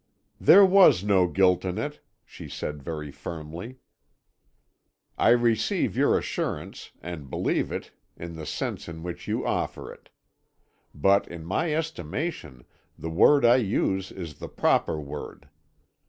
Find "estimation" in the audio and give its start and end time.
11.75-12.65